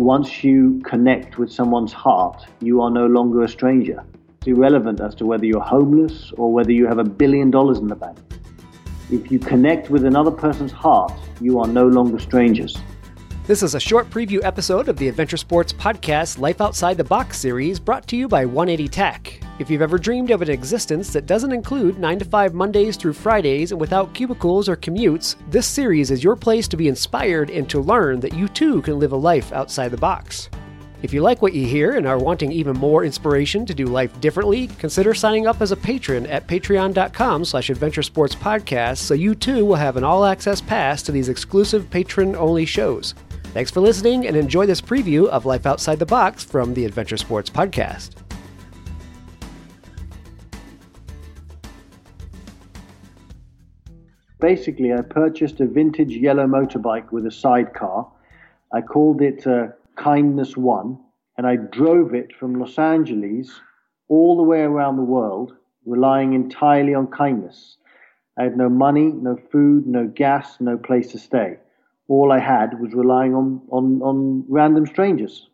once 0.00 0.42
you 0.42 0.80
connect 0.82 1.36
with 1.36 1.52
someone's 1.52 1.92
heart, 1.92 2.46
you 2.60 2.80
are 2.80 2.90
no 2.90 3.06
longer 3.06 3.42
a 3.42 3.48
stranger. 3.48 4.02
It's 4.38 4.46
irrelevant 4.46 4.98
as 5.00 5.14
to 5.16 5.26
whether 5.26 5.44
you're 5.44 5.60
homeless 5.60 6.32
or 6.38 6.50
whether 6.50 6.72
you 6.72 6.86
have 6.86 6.98
a 6.98 7.04
billion 7.04 7.50
dollars 7.50 7.78
in 7.78 7.86
the 7.86 7.94
bank. 7.94 8.18
If 9.10 9.30
you 9.30 9.38
connect 9.38 9.90
with 9.90 10.06
another 10.06 10.30
person's 10.30 10.72
heart, 10.72 11.12
you 11.40 11.58
are 11.58 11.68
no 11.68 11.86
longer 11.86 12.18
strangers. 12.18 12.78
This 13.46 13.62
is 13.62 13.74
a 13.74 13.80
short 13.80 14.08
preview 14.08 14.42
episode 14.42 14.88
of 14.88 14.96
the 14.96 15.08
Adventure 15.08 15.36
Sports 15.36 15.72
Podcast 15.72 16.38
Life 16.38 16.62
Outside 16.62 16.96
the 16.96 17.04
Box 17.04 17.38
series 17.38 17.78
brought 17.78 18.06
to 18.06 18.16
you 18.16 18.26
by 18.26 18.46
180 18.46 18.88
Tech. 18.88 19.49
If 19.60 19.68
you've 19.68 19.82
ever 19.82 19.98
dreamed 19.98 20.30
of 20.30 20.40
an 20.40 20.48
existence 20.48 21.12
that 21.12 21.26
doesn't 21.26 21.52
include 21.52 21.98
9 21.98 22.20
to 22.20 22.24
5 22.24 22.54
Mondays 22.54 22.96
through 22.96 23.12
Fridays 23.12 23.72
and 23.72 23.80
without 23.80 24.14
cubicles 24.14 24.70
or 24.70 24.76
commutes, 24.76 25.36
this 25.50 25.66
series 25.66 26.10
is 26.10 26.24
your 26.24 26.34
place 26.34 26.66
to 26.68 26.78
be 26.78 26.88
inspired 26.88 27.50
and 27.50 27.68
to 27.68 27.78
learn 27.78 28.20
that 28.20 28.32
you 28.32 28.48
too 28.48 28.80
can 28.80 28.98
live 28.98 29.12
a 29.12 29.16
life 29.16 29.52
outside 29.52 29.90
the 29.90 29.98
box. 29.98 30.48
If 31.02 31.12
you 31.12 31.20
like 31.20 31.42
what 31.42 31.52
you 31.52 31.66
hear 31.66 31.98
and 31.98 32.06
are 32.06 32.18
wanting 32.18 32.50
even 32.50 32.74
more 32.74 33.04
inspiration 33.04 33.66
to 33.66 33.74
do 33.74 33.84
life 33.84 34.18
differently, 34.22 34.68
consider 34.78 35.12
signing 35.12 35.46
up 35.46 35.60
as 35.60 35.72
a 35.72 35.76
patron 35.76 36.24
at 36.28 36.46
patreon.com 36.46 37.44
slash 37.44 37.68
adventuresportspodcast 37.68 38.96
so 38.96 39.12
you 39.12 39.34
too 39.34 39.66
will 39.66 39.76
have 39.76 39.98
an 39.98 40.04
all-access 40.04 40.62
pass 40.62 41.02
to 41.02 41.12
these 41.12 41.28
exclusive 41.28 41.90
patron-only 41.90 42.64
shows. 42.64 43.14
Thanks 43.52 43.70
for 43.70 43.80
listening 43.80 44.26
and 44.26 44.38
enjoy 44.38 44.64
this 44.64 44.80
preview 44.80 45.26
of 45.26 45.44
Life 45.44 45.66
Outside 45.66 45.98
the 45.98 46.06
Box 46.06 46.42
from 46.42 46.72
the 46.72 46.86
Adventure 46.86 47.18
Sports 47.18 47.50
Podcast. 47.50 48.19
Basically, 54.40 54.94
I 54.94 55.02
purchased 55.02 55.60
a 55.60 55.66
vintage 55.66 56.16
yellow 56.16 56.46
motorbike 56.46 57.12
with 57.12 57.26
a 57.26 57.30
sidecar. 57.30 58.10
I 58.72 58.80
called 58.80 59.20
it 59.20 59.46
uh, 59.46 59.68
Kindness 59.96 60.56
One, 60.56 60.98
and 61.36 61.46
I 61.46 61.56
drove 61.56 62.14
it 62.14 62.34
from 62.34 62.58
Los 62.58 62.78
Angeles 62.78 63.60
all 64.08 64.38
the 64.38 64.42
way 64.42 64.62
around 64.62 64.96
the 64.96 65.02
world, 65.02 65.52
relying 65.84 66.32
entirely 66.32 66.94
on 66.94 67.08
kindness. 67.08 67.76
I 68.38 68.44
had 68.44 68.56
no 68.56 68.70
money, 68.70 69.12
no 69.12 69.36
food, 69.52 69.86
no 69.86 70.06
gas, 70.06 70.56
no 70.58 70.78
place 70.78 71.12
to 71.12 71.18
stay. 71.18 71.58
All 72.08 72.32
I 72.32 72.38
had 72.38 72.80
was 72.80 72.94
relying 72.94 73.34
on, 73.34 73.60
on, 73.70 74.00
on 74.00 74.44
random 74.48 74.86
strangers. 74.86 75.48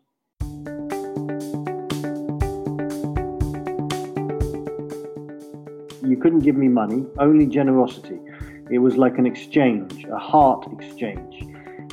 You 6.09 6.17
couldn't 6.23 6.41
give 6.41 6.55
me 6.55 6.69
money, 6.69 7.05
only 7.19 7.47
generosity. 7.47 8.21
It 8.69 8.79
was 8.79 8.97
like 8.97 9.17
an 9.17 9.27
exchange, 9.27 10.05
a 10.07 10.19
heart 10.19 10.67
exchange, 10.73 11.45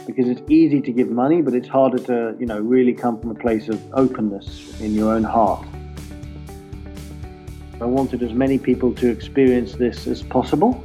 because 0.08 0.28
it's 0.28 0.42
easy 0.50 0.82
to 0.82 0.92
give 0.92 1.08
money, 1.08 1.40
but 1.44 1.54
it's 1.54 1.68
harder 1.68 2.00
to, 2.00 2.36
you 2.40 2.48
know, 2.48 2.60
really 2.60 2.94
come 2.94 3.20
from 3.20 3.30
a 3.30 3.36
place 3.36 3.70
of 3.70 3.80
openness 3.94 4.82
in 4.82 4.96
your 4.96 5.14
own 5.14 5.24
heart. 5.24 5.64
I 7.80 7.86
wanted 7.86 8.24
as 8.24 8.34
many 8.34 8.58
people 8.58 8.92
to 8.96 9.08
experience 9.08 9.74
this 9.74 10.08
as 10.08 10.24
possible. 10.24 10.84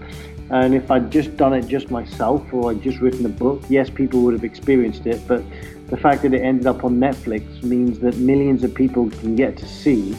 And 0.50 0.74
if 0.74 0.90
I'd 0.90 1.10
just 1.10 1.38
done 1.38 1.54
it 1.54 1.66
just 1.66 1.90
myself 1.90 2.52
or 2.52 2.70
I'd 2.70 2.82
just 2.82 3.00
written 3.00 3.24
a 3.24 3.30
book, 3.30 3.62
yes, 3.70 3.88
people 3.88 4.20
would 4.22 4.34
have 4.34 4.44
experienced 4.44 5.06
it. 5.06 5.26
But 5.26 5.42
the 5.86 5.96
fact 5.96 6.20
that 6.20 6.34
it 6.34 6.42
ended 6.42 6.66
up 6.66 6.84
on 6.84 6.98
Netflix 6.98 7.62
means 7.62 7.98
that 8.00 8.16
millions 8.18 8.62
of 8.62 8.74
people 8.74 9.08
can 9.08 9.36
get 9.36 9.56
to 9.56 9.66
see 9.66 10.14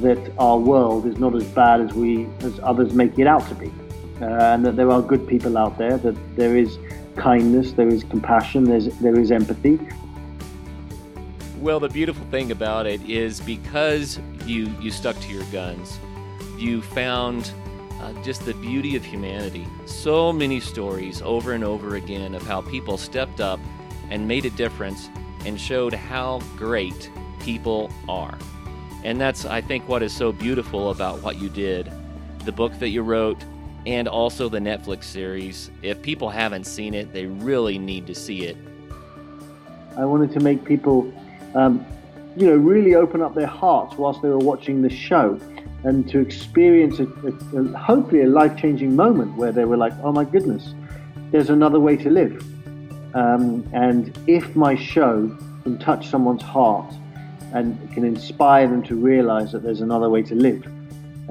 that 0.00 0.32
our 0.38 0.58
world 0.58 1.06
is 1.06 1.16
not 1.16 1.34
as 1.34 1.44
bad 1.44 1.80
as 1.80 1.94
we 1.94 2.26
as 2.40 2.60
others 2.62 2.92
make 2.92 3.18
it 3.18 3.26
out 3.26 3.46
to 3.48 3.54
be 3.54 3.72
uh, 4.20 4.24
and 4.24 4.64
that 4.64 4.76
there 4.76 4.90
are 4.90 5.02
good 5.02 5.26
people 5.26 5.58
out 5.58 5.76
there, 5.78 5.98
that 5.98 6.16
there 6.36 6.56
is 6.56 6.78
kindness, 7.16 7.72
there 7.72 7.88
is 7.88 8.04
compassion, 8.04 8.64
there's, 8.64 8.86
there 8.98 9.18
is 9.18 9.30
empathy. 9.30 9.78
Well, 11.60 11.80
the 11.80 11.88
beautiful 11.88 12.24
thing 12.26 12.52
about 12.52 12.86
it 12.86 13.00
is 13.08 13.40
because 13.40 14.20
you, 14.44 14.72
you 14.80 14.90
stuck 14.90 15.18
to 15.20 15.28
your 15.32 15.44
guns, 15.44 15.98
you 16.58 16.82
found 16.82 17.50
uh, 18.00 18.12
just 18.22 18.44
the 18.44 18.54
beauty 18.54 18.96
of 18.96 19.04
humanity. 19.04 19.66
So 19.86 20.32
many 20.32 20.60
stories 20.60 21.22
over 21.22 21.52
and 21.52 21.64
over 21.64 21.96
again 21.96 22.34
of 22.34 22.42
how 22.46 22.60
people 22.60 22.98
stepped 22.98 23.40
up 23.40 23.58
and 24.10 24.28
made 24.28 24.44
a 24.44 24.50
difference 24.50 25.08
and 25.44 25.60
showed 25.60 25.94
how 25.94 26.40
great 26.56 27.10
people 27.40 27.90
are. 28.08 28.36
And 29.04 29.20
that's, 29.20 29.44
I 29.44 29.60
think, 29.60 29.88
what 29.88 30.02
is 30.02 30.12
so 30.12 30.32
beautiful 30.32 30.90
about 30.90 31.22
what 31.22 31.40
you 31.40 31.48
did. 31.48 31.90
The 32.44 32.52
book 32.52 32.78
that 32.80 32.88
you 32.88 33.02
wrote, 33.02 33.38
and 33.86 34.08
also 34.08 34.48
the 34.48 34.58
Netflix 34.58 35.04
series. 35.04 35.70
If 35.80 36.02
people 36.02 36.28
haven't 36.28 36.64
seen 36.64 36.92
it, 36.92 37.12
they 37.12 37.26
really 37.26 37.78
need 37.78 38.06
to 38.08 38.14
see 38.14 38.44
it. 38.44 38.56
I 39.96 40.04
wanted 40.04 40.32
to 40.32 40.40
make 40.40 40.64
people, 40.64 41.10
um, 41.54 41.86
you 42.36 42.46
know, 42.46 42.56
really 42.56 42.96
open 42.96 43.22
up 43.22 43.34
their 43.34 43.46
hearts 43.46 43.96
whilst 43.96 44.20
they 44.22 44.28
were 44.28 44.38
watching 44.38 44.82
the 44.82 44.90
show 44.90 45.40
and 45.84 46.08
to 46.10 46.18
experience 46.18 46.98
a, 46.98 47.04
a, 47.04 47.62
a 47.62 47.78
hopefully 47.78 48.22
a 48.22 48.26
life 48.26 48.56
changing 48.58 48.96
moment 48.96 49.36
where 49.36 49.52
they 49.52 49.64
were 49.64 49.76
like, 49.76 49.92
oh 50.02 50.10
my 50.10 50.24
goodness, 50.24 50.74
there's 51.30 51.48
another 51.48 51.78
way 51.78 51.96
to 51.96 52.10
live. 52.10 52.44
Um, 53.14 53.66
and 53.72 54.18
if 54.26 54.56
my 54.56 54.74
show 54.74 55.34
can 55.62 55.78
touch 55.78 56.08
someone's 56.08 56.42
heart 56.42 56.92
and 57.52 57.78
can 57.92 58.04
inspire 58.04 58.66
them 58.66 58.82
to 58.82 58.96
realize 58.96 59.52
that 59.52 59.62
there's 59.62 59.80
another 59.80 60.10
way 60.10 60.22
to 60.24 60.34
live, 60.34 60.66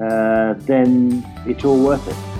uh, 0.00 0.54
then 0.60 1.24
it's 1.46 1.64
all 1.64 1.78
worth 1.84 2.08
it. 2.08 2.35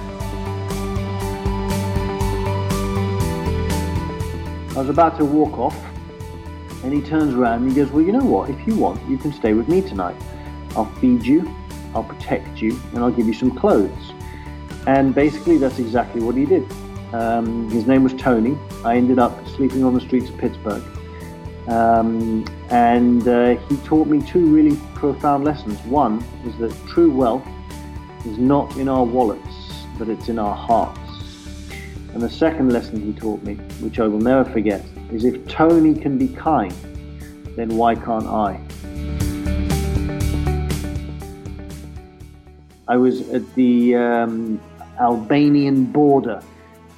I 4.77 4.81
was 4.81 4.91
about 4.91 5.17
to 5.17 5.25
walk 5.25 5.59
off, 5.59 5.75
and 6.85 6.93
he 6.93 7.01
turns 7.01 7.33
around 7.33 7.63
and 7.63 7.71
he 7.71 7.75
goes, 7.75 7.91
Well, 7.91 8.05
you 8.05 8.13
know 8.13 8.23
what? 8.23 8.51
If 8.51 8.67
you 8.67 8.75
want, 8.75 9.03
you 9.09 9.17
can 9.17 9.33
stay 9.33 9.55
with 9.55 9.69
me 9.69 9.81
tonight. 9.81 10.21
I'll 10.77 10.93
feed 10.97 11.25
you, 11.25 11.51
I'll 11.95 12.05
protect 12.05 12.61
you, 12.61 12.79
and 12.93 12.99
I'll 12.99 13.11
give 13.11 13.27
you 13.27 13.33
some 13.33 13.57
clothes. 13.57 14.13
And 14.87 15.15
basically, 15.15 15.57
that's 15.57 15.79
exactly 15.79 16.21
what 16.21 16.37
he 16.37 16.45
did. 16.45 16.71
Um, 17.15 17.71
his 17.71 17.87
name 17.87 18.03
was 18.03 18.13
Tony. 18.13 18.59
I 18.85 18.99
ended 18.99 19.19
up 19.19 19.49
sleeping 19.49 19.83
on 19.83 19.95
the 19.95 20.01
streets 20.01 20.29
of 20.29 20.37
Pittsburgh. 20.37 20.83
Um, 21.69 22.45
and 22.69 23.27
uh, 23.27 23.57
he 23.57 23.79
taught 23.79 24.09
me 24.09 24.21
two 24.21 24.45
really 24.45 24.77
profound 24.95 25.45
lessons. 25.45 25.81
One 25.87 26.23
is 26.45 26.55
that 26.59 26.77
true 26.87 27.11
wealth 27.11 27.49
is 28.27 28.37
not 28.37 28.77
in 28.77 28.89
our 28.89 29.05
wallets, 29.05 29.87
but 29.99 30.11
it's 30.11 30.29
in 30.29 30.39
our 30.39 30.55
hearts. 30.55 31.06
And 32.16 32.25
the 32.25 32.31
second 32.31 32.72
lesson 32.72 33.03
he 33.03 33.12
taught 33.12 33.43
me, 33.43 33.56
which 33.81 34.00
I 34.00 34.06
will 34.09 34.21
never 34.21 34.50
forget, 34.50 34.82
is 35.12 35.27
if 35.27 35.47
Tony 35.49 35.93
can 35.93 36.16
be 36.16 36.28
kind, 36.28 36.72
then 37.56 37.77
why 37.77 37.94
can't 37.94 38.25
I? 38.25 38.59
I 42.88 42.97
was 42.97 43.28
at 43.28 43.54
the 43.54 43.97
um, 43.97 44.59
Albanian 44.99 45.84
border 45.84 46.43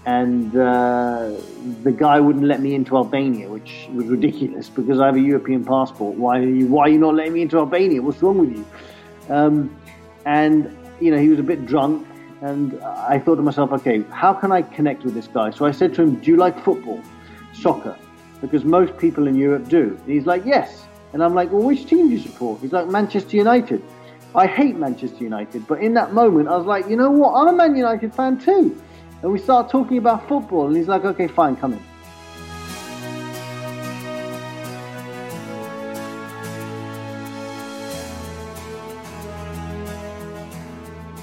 and 0.06 0.54
uh, 0.54 1.32
the 1.82 1.90
guy 1.90 2.20
wouldn't 2.20 2.44
let 2.44 2.60
me 2.60 2.76
into 2.76 2.96
Albania, 2.96 3.48
which 3.48 3.88
was 3.92 4.06
ridiculous 4.06 4.68
because 4.68 5.00
I 5.00 5.06
have 5.06 5.16
a 5.16 5.20
European 5.20 5.64
passport. 5.64 6.16
Why 6.16 6.38
are 6.38 6.42
you, 6.46 6.68
why 6.68 6.84
are 6.84 6.90
you 6.90 6.98
not 6.98 7.16
letting 7.16 7.32
me 7.32 7.42
into 7.42 7.58
Albania? 7.58 8.00
What's 8.02 8.22
wrong 8.22 8.38
with 8.38 8.56
you? 8.56 8.64
Um, 9.28 9.76
and, 10.26 10.72
you 11.00 11.10
know, 11.10 11.18
he 11.18 11.28
was 11.28 11.40
a 11.40 11.42
bit 11.42 11.66
drunk 11.66 12.06
and 12.40 12.80
I 12.82 13.18
thought 13.18 13.36
to 13.36 13.42
myself, 13.42 13.72
okay, 13.72 14.04
how 14.10 14.32
can 14.32 14.52
I 14.52 14.62
connect 14.62 15.04
with 15.04 15.14
this 15.14 15.26
guy? 15.26 15.50
So 15.50 15.64
I 15.64 15.72
said 15.72 15.94
to 15.94 16.02
him, 16.02 16.16
Do 16.16 16.30
you 16.30 16.36
like 16.36 16.62
football, 16.62 17.02
soccer? 17.52 17.96
Because 18.40 18.64
most 18.64 18.96
people 18.96 19.26
in 19.26 19.34
Europe 19.34 19.68
do. 19.68 19.98
And 20.02 20.08
he's 20.08 20.26
like, 20.26 20.44
Yes. 20.44 20.86
And 21.12 21.22
I'm 21.22 21.34
like, 21.34 21.50
Well, 21.50 21.62
which 21.62 21.86
team 21.86 22.08
do 22.08 22.14
you 22.14 22.20
support? 22.20 22.60
He's 22.60 22.72
like, 22.72 22.86
Manchester 22.86 23.36
United. 23.36 23.82
I 24.34 24.46
hate 24.46 24.76
Manchester 24.76 25.24
United. 25.24 25.66
But 25.66 25.80
in 25.80 25.94
that 25.94 26.12
moment, 26.12 26.48
I 26.48 26.56
was 26.56 26.66
like, 26.66 26.88
You 26.88 26.96
know 26.96 27.10
what? 27.10 27.34
I'm 27.34 27.48
a 27.48 27.56
Man 27.56 27.76
United 27.76 28.14
fan 28.14 28.38
too. 28.38 28.80
And 29.22 29.32
we 29.32 29.38
start 29.40 29.68
talking 29.68 29.98
about 29.98 30.28
football. 30.28 30.68
And 30.68 30.76
he's 30.76 30.88
like, 30.88 31.04
Okay, 31.04 31.26
fine, 31.26 31.56
come 31.56 31.72
in. 31.72 31.82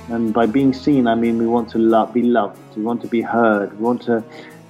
And 0.09 0.33
by 0.33 0.45
being 0.45 0.73
seen, 0.73 1.07
I 1.07 1.15
mean 1.15 1.37
we 1.37 1.47
want 1.47 1.69
to 1.69 1.77
love, 1.77 2.13
be 2.13 2.21
loved. 2.21 2.59
We 2.75 2.83
want 2.83 3.01
to 3.01 3.07
be 3.07 3.21
heard. 3.21 3.71
We 3.79 3.83
want 3.83 4.03
to, 4.03 4.23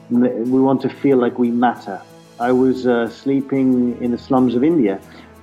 we 0.09 0.61
want 0.61 0.81
to 0.81 0.89
feel 0.89 1.17
like 1.17 1.37
we 1.37 1.51
matter. 1.51 2.01
I 2.39 2.51
was 2.51 2.85
uh, 2.85 3.09
sleeping 3.09 4.01
in 4.01 4.11
the 4.11 4.17
slums 4.17 4.55
of 4.55 4.63
India. 4.63 4.99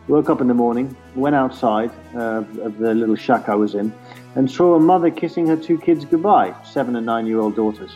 Woke 0.08 0.30
up 0.30 0.40
in 0.40 0.48
the 0.48 0.54
morning, 0.54 0.96
went 1.14 1.36
outside 1.36 1.90
uh, 2.14 2.44
of 2.60 2.78
the 2.78 2.92
little 2.92 3.14
shack 3.14 3.48
I 3.48 3.54
was 3.54 3.74
in, 3.74 3.94
and 4.34 4.50
saw 4.50 4.74
a 4.74 4.80
mother 4.80 5.10
kissing 5.10 5.46
her 5.46 5.56
two 5.56 5.78
kids 5.78 6.04
goodbye, 6.04 6.54
seven 6.64 6.96
and 6.96 7.06
nine 7.06 7.26
year 7.26 7.38
old 7.38 7.54
daughters, 7.54 7.92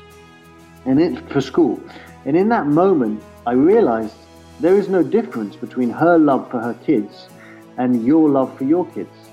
and 0.85 1.01
it 1.01 1.19
for 1.31 1.41
school. 1.41 1.81
And 2.25 2.37
in 2.37 2.49
that 2.51 2.67
moment, 2.67 3.23
I 3.45 3.53
realized 3.53 4.15
there 4.61 4.77
is 4.77 4.89
no 4.89 5.03
difference 5.03 5.57
between 5.57 5.91
her 5.91 6.17
love 6.17 6.51
for 6.51 6.61
her 6.61 6.75
kids 6.75 7.29
and 7.77 8.07
your 8.07 8.29
love 8.29 8.57
for 8.57 8.65
your 8.65 8.87
kids. 8.87 9.26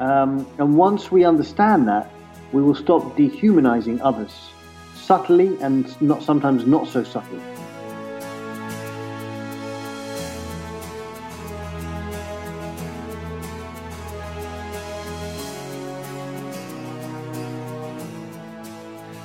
Um, 0.00 0.46
and 0.58 0.76
once 0.76 1.12
we 1.12 1.24
understand 1.24 1.86
that, 1.88 2.10
we 2.52 2.62
will 2.62 2.74
stop 2.74 3.16
dehumanizing 3.16 4.00
others 4.00 4.50
subtly 4.94 5.60
and 5.60 6.00
not 6.00 6.22
sometimes 6.22 6.66
not 6.66 6.88
so 6.88 7.04
subtly. 7.04 7.40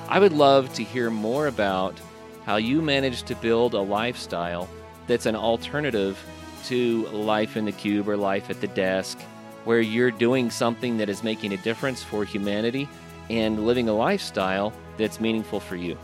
I 0.09 0.19
would 0.19 0.33
love 0.33 0.73
to 0.73 0.83
hear 0.83 1.09
more 1.09 1.47
about 1.47 1.99
how 2.45 2.57
you 2.57 2.81
managed 2.81 3.27
to 3.27 3.35
build 3.35 3.73
a 3.73 3.81
lifestyle 3.81 4.69
that's 5.07 5.25
an 5.25 5.35
alternative 5.35 6.21
to 6.65 7.05
life 7.07 7.57
in 7.57 7.65
the 7.65 7.71
cube 7.71 8.09
or 8.09 8.17
life 8.17 8.49
at 8.49 8.59
the 8.59 8.67
desk 8.67 9.19
where 9.65 9.81
you're 9.81 10.11
doing 10.11 10.49
something 10.49 10.97
that 10.97 11.09
is 11.09 11.23
making 11.23 11.53
a 11.53 11.57
difference 11.57 12.01
for 12.03 12.23
humanity 12.23 12.87
and 13.29 13.65
living 13.65 13.89
a 13.89 13.93
lifestyle 13.93 14.71
that's 14.97 15.19
meaningful 15.19 15.59
for 15.59 15.75
you. 15.75 15.97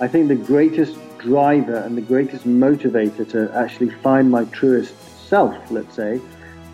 I 0.00 0.08
think 0.08 0.28
the 0.28 0.34
greatest 0.34 0.96
driver 1.18 1.76
and 1.76 1.96
the 1.96 2.02
greatest 2.02 2.46
motivator 2.46 3.28
to 3.30 3.50
actually 3.54 3.90
find 3.90 4.30
my 4.30 4.44
truest 4.46 4.94
self, 5.28 5.56
let's 5.70 5.94
say, 5.94 6.20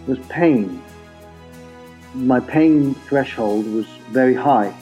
was 0.07 0.19
pain. 0.29 0.83
My 2.15 2.41
pain 2.41 2.95
threshold 2.95 3.67
was 3.67 3.87
very 4.11 4.35
high, 4.35 4.75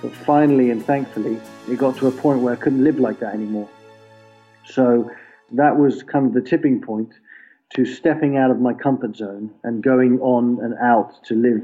but 0.00 0.12
finally 0.14 0.70
and 0.70 0.84
thankfully, 0.84 1.38
it 1.68 1.78
got 1.78 1.96
to 1.98 2.06
a 2.06 2.10
point 2.10 2.40
where 2.40 2.54
I 2.54 2.56
couldn't 2.56 2.82
live 2.82 2.98
like 2.98 3.20
that 3.20 3.34
anymore. 3.34 3.68
So 4.64 5.10
that 5.52 5.76
was 5.76 6.02
kind 6.02 6.26
of 6.26 6.32
the 6.32 6.40
tipping 6.40 6.80
point 6.80 7.12
to 7.74 7.84
stepping 7.84 8.36
out 8.36 8.50
of 8.50 8.60
my 8.60 8.74
comfort 8.74 9.16
zone 9.16 9.50
and 9.62 9.82
going 9.82 10.18
on 10.20 10.58
and 10.62 10.74
out 10.82 11.12
to 11.24 11.34
live 11.34 11.62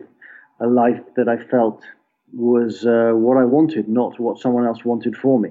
a 0.61 0.67
life 0.67 1.01
that 1.17 1.29
I 1.29 1.37
felt 1.37 1.83
was 2.33 2.87
uh, 2.87 3.11
what 3.15 3.37
I 3.37 3.45
wanted, 3.45 3.89
not 3.89 4.19
what 4.21 4.39
someone 4.39 4.67
else 4.67 4.85
wanted 4.85 5.17
for 5.17 5.39
me. 5.39 5.51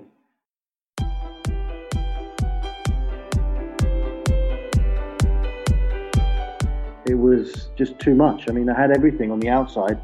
It 7.08 7.16
was 7.16 7.69
just 7.75 8.00
too 8.00 8.16
much. 8.16 8.50
I 8.50 8.54
mean, 8.54 8.69
I 8.69 8.80
had 8.80 8.92
everything 8.92 9.31
on 9.31 9.40
the 9.40 9.50
outside, 9.50 10.00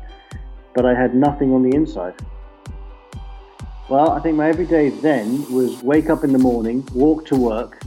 but 0.75 0.85
I 0.85 0.93
had 0.93 1.15
nothing 1.15 1.53
on 1.53 1.63
the 1.63 1.75
inside. 1.75 2.13
Well, 3.89 4.11
I 4.11 4.19
think 4.19 4.37
my 4.37 4.49
everyday 4.49 4.89
then 4.89 5.51
was 5.51 5.81
wake 5.81 6.09
up 6.09 6.23
in 6.23 6.31
the 6.31 6.39
morning, 6.39 6.87
walk 6.93 7.25
to 7.27 7.35
work, 7.35 7.81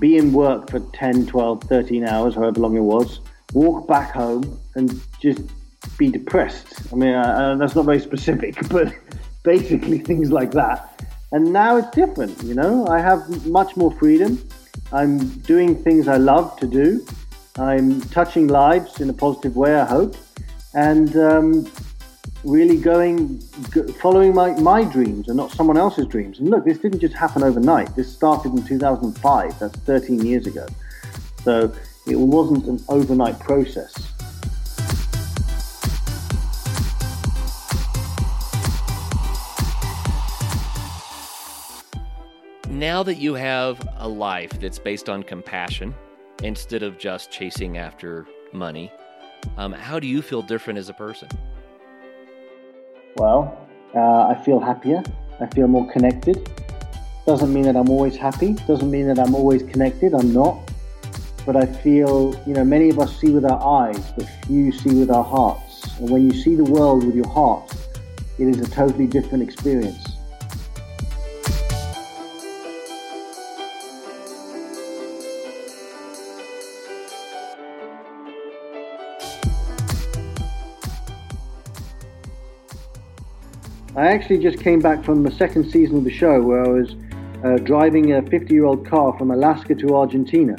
be 0.00 0.16
in 0.16 0.32
work 0.32 0.70
for 0.70 0.80
10, 0.80 1.26
12, 1.26 1.62
13 1.64 2.04
hours, 2.04 2.34
however 2.34 2.60
long 2.60 2.76
it 2.76 2.80
was, 2.80 3.20
walk 3.52 3.86
back 3.86 4.12
home 4.12 4.58
and 4.74 5.00
just 5.20 5.42
be 5.98 6.10
depressed. 6.10 6.92
I 6.92 6.96
mean, 6.96 7.14
uh, 7.14 7.56
that's 7.56 7.74
not 7.74 7.84
very 7.84 8.00
specific, 8.00 8.56
but 8.68 8.92
basically 9.42 9.98
things 9.98 10.32
like 10.32 10.52
that. 10.52 11.04
And 11.32 11.52
now 11.52 11.76
it's 11.76 11.90
different, 11.90 12.42
you 12.42 12.54
know, 12.54 12.86
I 12.88 12.98
have 12.98 13.46
much 13.46 13.76
more 13.76 13.92
freedom. 13.92 14.42
I'm 14.92 15.28
doing 15.40 15.80
things 15.80 16.08
I 16.08 16.16
love 16.16 16.58
to 16.58 16.66
do. 16.66 17.06
I'm 17.56 18.00
touching 18.00 18.48
lives 18.48 19.00
in 19.00 19.10
a 19.10 19.12
positive 19.12 19.56
way, 19.56 19.74
I 19.74 19.84
hope, 19.84 20.16
and 20.74 21.14
um, 21.16 21.70
really 22.44 22.76
going, 22.76 23.40
following 24.00 24.34
my, 24.34 24.52
my 24.60 24.84
dreams 24.84 25.28
and 25.28 25.36
not 25.36 25.50
someone 25.50 25.76
else's 25.76 26.06
dreams. 26.06 26.38
And 26.38 26.48
look, 26.48 26.64
this 26.64 26.78
didn't 26.78 27.00
just 27.00 27.14
happen 27.14 27.42
overnight. 27.42 27.94
This 27.96 28.12
started 28.12 28.52
in 28.52 28.64
2005. 28.64 29.58
That's 29.58 29.76
13 29.80 30.24
years 30.24 30.46
ago. 30.46 30.66
So 31.44 31.74
it 32.06 32.16
wasn't 32.16 32.66
an 32.66 32.82
overnight 32.88 33.38
process. 33.40 33.94
Now 42.68 43.02
that 43.02 43.16
you 43.16 43.34
have 43.34 43.86
a 43.96 44.08
life 44.08 44.58
that's 44.58 44.78
based 44.78 45.10
on 45.10 45.22
compassion, 45.22 45.94
instead 46.42 46.82
of 46.82 46.98
just 46.98 47.30
chasing 47.30 47.78
after 47.78 48.26
money. 48.52 48.92
Um, 49.56 49.72
how 49.72 49.98
do 49.98 50.06
you 50.06 50.22
feel 50.22 50.42
different 50.42 50.78
as 50.78 50.88
a 50.88 50.94
person? 50.94 51.28
Well, 53.16 53.66
uh, 53.94 54.28
I 54.28 54.34
feel 54.44 54.60
happier. 54.60 55.02
I 55.40 55.46
feel 55.46 55.66
more 55.66 55.90
connected. 55.90 56.48
Doesn't 57.26 57.52
mean 57.52 57.64
that 57.64 57.76
I'm 57.76 57.90
always 57.90 58.16
happy. 58.16 58.54
Doesn't 58.66 58.90
mean 58.90 59.06
that 59.08 59.18
I'm 59.18 59.34
always 59.34 59.62
connected. 59.62 60.14
I'm 60.14 60.32
not. 60.32 60.58
But 61.46 61.56
I 61.56 61.66
feel, 61.66 62.34
you 62.46 62.54
know, 62.54 62.64
many 62.64 62.90
of 62.90 62.98
us 62.98 63.18
see 63.18 63.30
with 63.30 63.44
our 63.44 63.62
eyes, 63.62 64.12
but 64.16 64.26
few 64.46 64.70
see 64.72 64.94
with 64.94 65.10
our 65.10 65.24
hearts. 65.24 65.98
And 65.98 66.10
when 66.10 66.30
you 66.30 66.36
see 66.36 66.54
the 66.54 66.64
world 66.64 67.04
with 67.04 67.14
your 67.14 67.28
heart, 67.28 67.74
it 68.38 68.48
is 68.48 68.60
a 68.60 68.70
totally 68.70 69.06
different 69.06 69.42
experience. 69.42 70.09
I 83.96 84.06
actually 84.06 84.38
just 84.38 84.62
came 84.62 84.78
back 84.78 85.02
from 85.02 85.24
the 85.24 85.32
second 85.32 85.68
season 85.68 85.96
of 85.96 86.04
the 86.04 86.12
show 86.12 86.40
where 86.40 86.64
I 86.64 86.68
was 86.68 86.94
uh, 87.44 87.56
driving 87.64 88.12
a 88.12 88.22
50 88.22 88.54
year 88.54 88.64
old 88.64 88.86
car 88.86 89.16
from 89.18 89.32
Alaska 89.32 89.74
to 89.74 89.96
Argentina. 89.96 90.56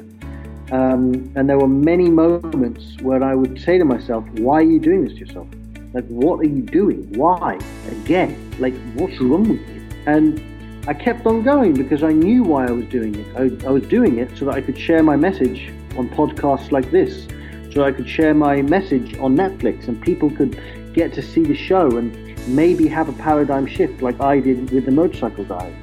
Um, 0.72 1.32
and 1.36 1.50
there 1.50 1.58
were 1.58 1.68
many 1.68 2.10
moments 2.10 2.98
where 3.02 3.24
I 3.24 3.34
would 3.34 3.62
say 3.62 3.78
to 3.78 3.86
myself, 3.86 4.26
Why 4.32 4.56
are 4.56 4.64
you 4.64 4.80
doing 4.80 5.06
this 5.06 5.14
to 5.14 5.20
yourself? 5.20 5.48
Like, 5.94 6.06
what 6.08 6.40
are 6.40 6.50
you 6.50 6.62
doing? 6.62 7.12
Why? 7.14 7.58
Again? 7.90 8.54
Like, 8.60 8.74
what's 8.96 9.20
wrong 9.22 9.48
with 9.48 9.62
you? 9.62 9.88
And 10.08 10.42
I 10.88 10.94
kept 10.94 11.26
on 11.26 11.42
going 11.44 11.74
because 11.74 12.04
I 12.04 12.12
knew 12.12 12.44
why 12.44 12.68
I 12.68 12.72
was 12.72 12.86
doing 12.86 13.16
it. 13.16 13.28
I, 13.36 13.68
I 13.68 13.72
was 13.72 13.84
doing 13.84 14.18
it 14.18 14.38
so 14.38 14.46
that 14.46 14.56
I 14.56 14.62
could 14.62 14.78
share 14.78 15.04
my 15.04 15.16
message 15.16 15.74
on 15.98 16.10
podcasts 16.10 16.72
like 16.72 16.92
this, 16.92 17.28
so 17.74 17.84
I 17.84 17.92
could 17.94 18.10
share 18.10 18.34
my 18.34 18.62
message 18.62 19.18
on 19.20 19.38
Netflix 19.38 19.88
and 19.88 20.02
people 20.02 20.30
could 20.32 20.60
get 20.94 21.14
to 21.14 21.22
see 21.22 21.44
the 21.44 21.56
show 21.56 21.98
and 21.98 22.31
maybe 22.48 22.88
have 22.88 23.10
a 23.10 23.14
paradigm 23.14 23.66
shift 23.66 24.02
like 24.02 24.20
I 24.20 24.40
did 24.40 24.72
with 24.72 24.86
the 24.86 24.92
motorcycle 24.92 25.44
dive. 25.44 25.74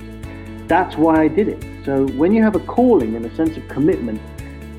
That's 0.69 0.97
why 0.97 1.23
I 1.23 1.29
did 1.29 1.49
it. 1.49 1.65
So 1.85 2.07
when 2.09 2.33
you 2.33 2.43
have 2.43 2.55
a 2.55 2.61
calling 2.61 3.17
and 3.17 3.25
a 3.25 3.35
sense 3.35 3.57
of 3.57 3.67
commitment, 3.69 4.21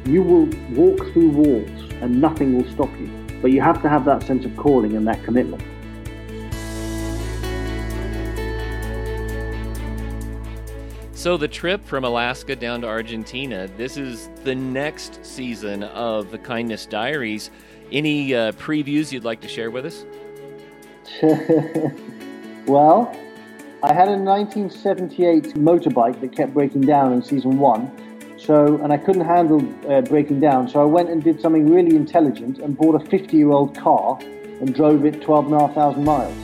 you 0.06 0.22
will 0.22 0.46
walk 0.72 1.12
through 1.14 1.30
walls 1.30 1.92
and 2.02 2.20
nothing 2.22 2.56
will 2.56 2.70
stop 2.72 2.90
you. 3.00 3.10
But 3.42 3.52
you 3.52 3.62
have 3.62 3.82
to 3.82 3.90
have 3.90 4.06
that 4.06 4.24
sense 4.24 4.46
of 4.46 4.56
calling 4.58 4.96
and 4.96 5.08
that 5.08 5.24
commitment. 5.24 5.64
So, 11.20 11.36
the 11.36 11.50
trip 11.50 11.84
from 11.84 12.06
Alaska 12.06 12.56
down 12.56 12.80
to 12.82 12.88
Argentina, 12.88 13.68
this 13.76 13.98
is 13.98 14.30
the 14.46 14.56
next 14.56 15.26
season 15.26 15.84
of 15.84 16.32
the 16.32 16.38
Kindness 16.38 16.86
Diaries. 16.86 17.52
Any 17.92 18.34
uh, 18.34 18.54
previews 18.54 19.12
you'd 19.12 19.26
like 19.26 19.42
to 19.42 19.50
share 19.50 19.70
with 19.70 19.86
us? 19.86 20.06
well, 22.68 23.16
I 23.82 23.94
had 23.94 24.10
a 24.10 24.18
1978 24.18 25.56
motorbike 25.56 26.20
that 26.22 26.36
kept 26.36 26.54
breaking 26.54 26.82
down 26.82 27.14
in 27.14 27.24
season 27.24 27.58
one. 27.58 27.92
So, 28.38 28.80
and 28.84 28.94
I 28.94 28.98
couldn't 28.98 29.26
handle 29.26 29.62
uh, 29.90 30.02
breaking 30.02 30.40
down. 30.40 30.70
So 30.70 30.82
I 30.82 30.86
went 30.86 31.10
and 31.10 31.24
did 31.24 31.42
something 31.42 31.74
really 31.74 31.96
intelligent 31.96 32.60
and 32.60 32.78
bought 32.78 33.02
a 33.02 33.06
50 33.06 33.36
year 33.36 33.52
old 33.52 33.78
car 33.78 34.20
and 34.22 34.74
drove 34.74 35.06
it 35.06 35.22
12,500 35.22 36.04
miles. 36.04 36.36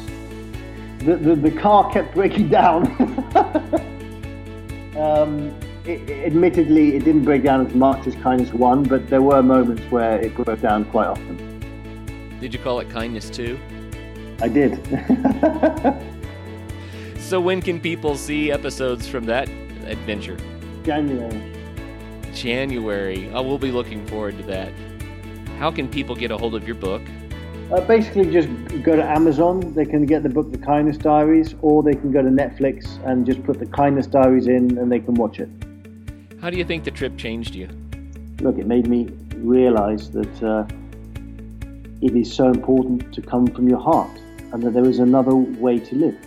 The, 0.99 1.17
the, 1.17 1.35
the, 1.35 1.51
car 1.51 1.91
kept 1.91 2.13
breaking 2.13 2.49
down. 2.49 2.87
um, 4.97 5.53
it, 5.85 6.09
it, 6.09 6.25
admittedly, 6.25 6.95
it 6.95 7.03
didn't 7.03 7.25
break 7.25 7.43
down 7.43 7.65
as 7.65 7.73
much 7.75 8.07
as 8.07 8.15
Kindness 8.15 8.53
1, 8.53 8.83
but 8.83 9.09
there 9.09 9.21
were 9.21 9.43
moments 9.43 9.83
where 9.91 10.19
it 10.19 10.33
broke 10.35 10.61
down 10.61 10.85
quite 10.85 11.07
often. 11.07 11.37
Did 12.39 12.53
you 12.53 12.59
call 12.59 12.79
it 12.79 12.89
Kindness 12.89 13.29
2? 13.29 13.59
I 14.41 14.47
did. 14.47 14.75
so 17.19 17.39
when 17.39 17.61
can 17.61 17.79
people 17.79 18.17
see 18.17 18.51
episodes 18.51 19.07
from 19.07 19.25
that 19.25 19.47
adventure? 19.85 20.37
January. 20.83 21.51
January. 22.33 23.31
Oh, 23.33 23.41
we'll 23.41 23.57
be 23.57 23.71
looking 23.71 24.05
forward 24.07 24.37
to 24.37 24.43
that. 24.43 24.71
How 25.57 25.71
can 25.71 25.87
people 25.87 26.15
get 26.15 26.31
a 26.31 26.37
hold 26.37 26.53
of 26.53 26.67
your 26.67 26.75
book? 26.75 27.01
Uh, 27.71 27.81
basically, 27.81 28.29
just 28.31 28.49
go 28.83 28.95
to 28.95 29.03
Amazon. 29.03 29.73
They 29.73 29.85
can 29.85 30.05
get 30.05 30.21
the 30.21 30.29
book, 30.29 30.51
The 30.51 30.57
Kindness 30.57 30.97
Diaries, 30.97 31.55
or 31.61 31.81
they 31.81 31.95
can 31.95 32.11
go 32.11 32.21
to 32.21 32.29
Netflix 32.29 33.03
and 33.05 33.25
just 33.25 33.43
put 33.43 33.57
The 33.57 33.65
Kindness 33.65 34.05
Diaries 34.05 34.47
in 34.47 34.77
and 34.77 34.91
they 34.91 34.99
can 34.99 35.15
watch 35.15 35.39
it. 35.39 35.49
How 36.41 36.49
do 36.49 36.57
you 36.57 36.65
think 36.65 36.83
the 36.83 36.91
trip 36.91 37.17
changed 37.17 37.55
you? 37.55 37.69
Look, 38.41 38.59
it 38.59 38.67
made 38.67 38.87
me 38.87 39.09
realize 39.37 40.11
that 40.11 40.43
uh, 40.43 40.67
it 42.01 42.15
is 42.15 42.31
so 42.31 42.49
important 42.49 43.11
to 43.13 43.21
come 43.21 43.47
from 43.47 43.67
your 43.67 43.79
heart 43.79 44.11
and 44.55 44.63
that 44.63 44.73
there 44.73 44.87
is 44.87 44.99
another 44.99 45.35
way 45.35 45.77
to 45.77 45.95
live, 45.97 46.17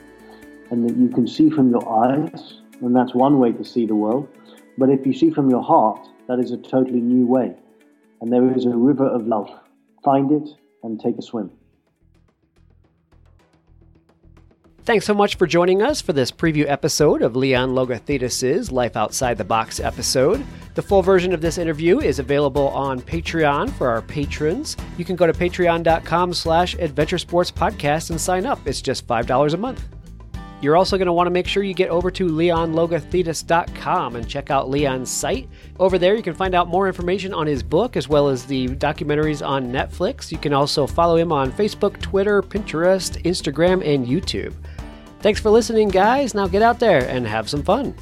and 0.71 0.87
that 0.87 0.95
you 0.99 1.09
can 1.09 1.27
see 1.27 1.49
from 1.49 1.71
your 1.71 1.89
eyes, 2.05 2.61
and 2.83 2.95
that's 2.95 3.15
one 3.15 3.39
way 3.39 3.53
to 3.53 3.65
see 3.65 3.87
the 3.87 3.95
world. 3.95 4.29
But 4.77 4.91
if 4.91 5.07
you 5.07 5.15
see 5.15 5.31
from 5.31 5.49
your 5.49 5.63
heart, 5.63 6.07
that 6.27 6.39
is 6.39 6.51
a 6.51 6.59
totally 6.59 7.01
new 7.01 7.27
way, 7.27 7.57
and 8.21 8.31
there 8.31 8.55
is 8.55 8.67
a 8.67 8.77
river 8.77 9.09
of 9.09 9.27
love. 9.27 9.49
Find 10.05 10.31
it 10.31 10.47
and 10.83 11.01
take 11.01 11.17
a 11.17 11.23
swim. 11.23 11.51
Thanks 14.89 15.05
so 15.05 15.13
much 15.13 15.35
for 15.35 15.47
joining 15.47 15.83
us 15.83 16.01
for 16.01 16.15
this 16.15 16.33
preview 16.33 16.65
episode 16.67 17.21
of 17.21 17.37
Leon 17.37 17.75
Logothetis' 17.75 18.73
Life 18.73 18.97
Outside 18.97 19.37
the 19.37 19.45
Box 19.45 19.81
episode. 19.81 20.43
The 20.77 20.81
full 20.81 21.03
version 21.03 21.35
of 21.35 21.43
this 21.43 21.59
interview 21.59 22.01
is 22.01 22.19
available 22.19 22.69
on 22.69 23.03
Patreon 23.03 23.71
for 23.73 23.91
our 23.91 24.01
patrons. 24.01 24.79
You 24.97 25.05
can 25.05 25.15
go 25.15 25.27
to 25.27 25.35
patreon.com 25.35 26.33
slash 26.33 26.75
adventure 26.77 27.19
sports 27.19 27.51
podcast 27.51 28.09
and 28.09 28.19
sign 28.19 28.47
up. 28.47 28.67
It's 28.67 28.81
just 28.81 29.07
$5 29.07 29.53
a 29.53 29.57
month. 29.59 29.85
You're 30.63 30.77
also 30.77 30.97
going 30.97 31.07
to 31.07 31.13
want 31.13 31.27
to 31.27 31.33
make 31.33 31.47
sure 31.47 31.63
you 31.63 31.75
get 31.75 31.91
over 31.91 32.11
to 32.11 32.27
leonlogothetis.com 32.27 34.17
and 34.17 34.27
check 34.27 34.51
out 34.51 34.71
Leon's 34.71 35.11
site. 35.11 35.51
Over 35.79 35.99
there, 35.99 36.17
you 36.17 36.23
can 36.23 36.35
find 36.35 36.55
out 36.55 36.67
more 36.67 36.89
information 36.89 37.35
on 37.35 37.47
his 37.47 37.63
book 37.63 37.97
as 37.97 38.09
well 38.09 38.29
as 38.29 38.47
the 38.47 38.69
documentaries 38.69 39.47
on 39.47 39.71
Netflix. 39.71 40.33
You 40.33 40.39
can 40.39 40.55
also 40.55 40.87
follow 40.87 41.17
him 41.17 41.31
on 41.31 41.53
Facebook, 41.53 42.01
Twitter, 42.01 42.43
Pinterest, 42.43 43.23
Instagram, 43.23 43.87
and 43.87 44.07
YouTube. 44.07 44.55
Thanks 45.21 45.41
for 45.41 45.51
listening, 45.51 45.89
guys. 45.89 46.35
Now 46.35 46.47
get 46.47 46.63
out 46.63 46.79
there 46.79 47.09
and 47.09 47.27
have 47.27 47.49
some 47.49 47.63
fun. 47.63 47.95